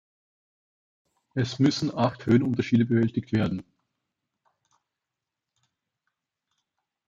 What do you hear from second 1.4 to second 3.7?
müssen acht Höhenunterschiede bewältigt werden.